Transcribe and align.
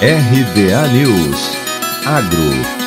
RBA 0.00 0.92
News. 0.92 1.56
Agro 2.04 2.85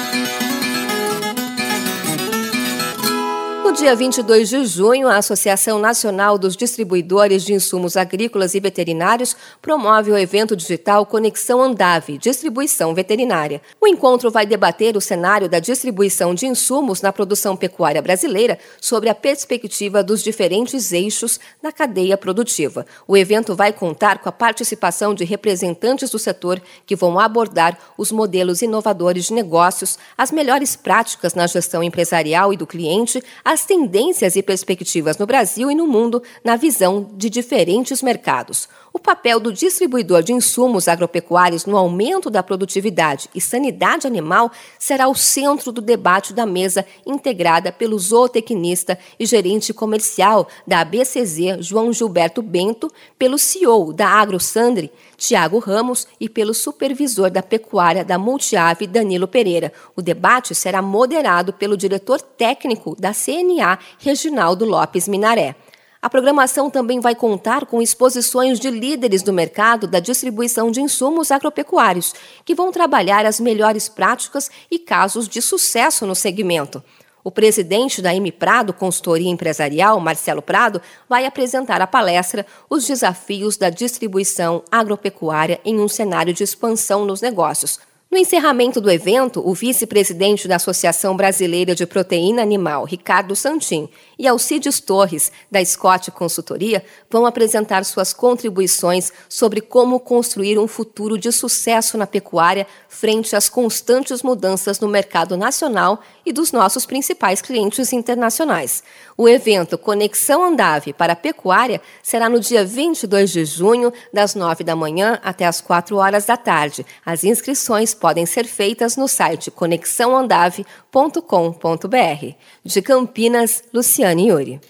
dia 3.74 3.95
22 3.95 4.50
de 4.50 4.66
junho, 4.66 5.08
a 5.08 5.17
Associação 5.17 5.79
Nacional 5.79 6.37
dos 6.37 6.56
Distribuidores 6.58 7.43
de 7.43 7.53
Insumos 7.53 7.95
Agrícolas 7.95 8.55
e 8.55 8.59
Veterinários 8.59 9.36
promove 9.61 10.11
o 10.11 10.18
evento 10.18 10.55
digital 10.55 11.05
Conexão 11.05 11.61
Andave 11.61 12.17
Distribuição 12.17 12.95
Veterinária. 12.95 13.61
O 13.79 13.88
encontro 13.88 14.31
vai 14.31 14.45
debater 14.45 14.97
o 14.97 15.02
cenário 15.02 15.47
da 15.47 15.59
distribuição 15.59 16.34
de 16.34 16.47
insumos 16.47 17.02
na 17.02 17.13
produção 17.13 17.55
pecuária 17.55 18.02
brasileira 18.02 18.57
sobre 18.81 19.07
a 19.07 19.16
perspectiva 19.16 20.01
dos 20.04 20.23
diferentes 20.23 20.91
eixos 20.91 21.39
da 21.61 21.71
cadeia 21.71 22.17
produtiva. 22.17 22.86
O 23.07 23.15
evento 23.15 23.55
vai 23.55 23.71
contar 23.71 24.17
com 24.17 24.29
a 24.29 24.31
participação 24.31 25.13
de 25.13 25.23
representantes 25.23 26.09
do 26.09 26.17
setor 26.17 26.59
que 26.88 26.95
vão 26.95 27.20
abordar 27.20 27.77
os 27.97 28.11
modelos 28.11 28.61
inovadores 28.61 29.25
de 29.25 29.33
negócios, 29.33 29.99
as 30.17 30.31
melhores 30.31 30.75
práticas 30.75 31.36
na 31.36 31.45
gestão 31.45 31.83
empresarial 31.83 32.52
e 32.52 32.58
do 32.58 32.66
cliente, 32.66 33.22
as 33.45 33.59
tendências 33.66 34.36
e 34.36 34.44
perspectivas 34.44 35.18
no 35.18 35.26
Brasil 35.26 35.70
e 35.70 35.76
no 35.76 35.88
mundo 35.88 36.22
na 36.44 36.55
visão 36.55 37.09
de 37.16 37.30
diferentes 37.30 38.02
mercados. 38.02 38.67
O 38.91 38.98
papel 38.98 39.40
do 39.40 39.54
distribuidor 39.54 40.23
de 40.23 40.34
insumos 40.34 40.88
agropecuários 40.88 41.66
no 41.66 41.77
aumento 41.77 42.30
da 42.30 42.41
produtividade 42.41 43.30
e 43.36 43.40
sanidade 43.40 44.08
animal 44.08 44.52
será 44.80 45.08
o 45.08 45.14
centro 45.14 45.72
do 45.72 45.80
debate 45.80 46.34
da 46.34 46.45
mesa 46.45 46.86
integrada 47.05 47.72
pelo 47.72 48.00
zootecnista 48.00 48.98
e 49.20 49.26
gerente 49.26 49.73
comercial 49.73 50.48
da 50.66 50.81
ABCZ, 50.81 51.59
João 51.59 51.94
Gilberto 51.94 52.41
Bento, 52.41 52.91
pelo 53.17 53.38
CEO 53.38 53.94
da 53.94 54.08
AgroSandre, 54.08 54.91
Tiago 55.16 55.59
Ramos, 55.59 56.08
e 56.20 56.28
pelo 56.28 56.53
supervisor 56.53 57.30
da 57.30 57.44
pecuária 57.44 58.03
da 58.03 58.17
Multiave, 58.17 58.88
Danilo 58.88 59.28
Pereira. 59.28 59.72
O 59.95 60.02
debate 60.02 60.55
será 60.55 60.81
moderado 60.81 61.53
pelo 61.53 61.78
diretor 61.78 62.20
técnico 62.22 62.95
da 63.00 63.14
CNA, 63.50 63.80
Reginaldo 63.97 64.66
Lopes 64.66 65.08
Minaré. 65.08 65.55
A 66.02 66.09
programação 66.09 66.69
também 66.69 67.02
vai 67.02 67.14
contar 67.14 67.66
com 67.66 67.81
exposições 67.81 68.58
de 68.59 68.69
líderes 68.69 69.22
do 69.22 69.33
mercado 69.33 69.86
da 69.86 70.00
distribuição 70.00 70.72
de 70.72 70.80
insumos 70.80 71.30
agropecuários, 71.30 72.14
que 72.45 72.55
vão 72.55 72.72
trabalhar 72.72 73.25
as 73.25 73.39
melhores 73.39 73.89
práticas 73.89 74.50
e 74.72 74.80
casos 74.80 75.27
de 75.27 75.42
sucesso 75.42 76.05
no 76.05 76.16
segmento. 76.16 76.81
O 77.22 77.30
presidente 77.30 78.02
da 78.02 78.16
M 78.16 78.31
Prado 78.31 78.72
Consultoria 78.72 79.30
Empresarial, 79.30 80.00
Marcelo 80.00 80.42
Prado, 80.42 80.81
vai 81.08 81.25
apresentar 81.25 81.81
a 81.81 81.88
palestra 81.88 82.45
Os 82.70 82.88
desafios 82.88 83.58
da 83.58 83.70
distribuição 83.70 84.64
agropecuária 84.72 85.59
em 85.66 85.81
um 85.81 85.89
cenário 85.89 86.33
de 86.33 86.44
expansão 86.44 87.03
nos 87.03 87.20
negócios, 87.20 87.77
no 88.11 88.17
encerramento 88.17 88.81
do 88.81 88.89
evento, 88.89 89.39
o 89.47 89.53
vice-presidente 89.53 90.47
da 90.47 90.55
Associação 90.55 91.15
Brasileira 91.15 91.75
de 91.75 91.85
Proteína 91.85 92.41
Animal, 92.41 92.83
Ricardo 92.83 93.35
Santin, 93.35 93.88
e 94.17 94.27
Alcides 94.27 94.79
Torres, 94.79 95.31
da 95.52 95.63
Scott 95.63 96.09
Consultoria, 96.09 96.83
vão 97.07 97.27
apresentar 97.27 97.85
suas 97.85 98.11
contribuições 98.11 99.13
sobre 99.30 99.61
como 99.61 99.99
construir 99.99 100.57
um 100.57 100.67
futuro 100.67 101.19
de 101.19 101.31
sucesso 101.31 101.99
na 101.99 102.07
pecuária 102.07 102.65
frente 102.87 103.35
às 103.35 103.47
constantes 103.47 104.23
mudanças 104.23 104.80
no 104.80 104.87
mercado 104.87 105.37
nacional 105.37 106.02
e 106.25 106.33
dos 106.33 106.52
nossos 106.52 106.87
principais 106.87 107.43
clientes 107.43 107.93
internacionais. 107.93 108.83
O 109.15 109.30
evento 109.30 109.77
Conexão 109.77 110.43
Andave 110.43 110.93
para 110.93 111.13
a 111.13 111.15
Pecuária 111.15 111.80
será 112.02 112.27
no 112.27 112.39
dia 112.39 112.65
22 112.65 113.30
de 113.30 113.45
junho, 113.45 113.93
das 114.11 114.33
9 114.33 114.63
da 114.63 114.75
manhã 114.75 115.19
até 115.23 115.45
as 115.45 115.61
4 115.61 115.95
horas 115.95 116.25
da 116.25 116.35
tarde. 116.35 116.83
As 117.05 117.23
inscrições 117.23 117.93
podem 118.00 118.25
ser 118.25 118.45
feitas 118.45 118.97
no 118.97 119.08
site 119.08 119.52
conexãoandave.com.br. 119.52 122.36
De 122.64 122.81
Campinas, 122.81 123.64
Luciane 123.73 124.30
Yuri. 124.30 124.61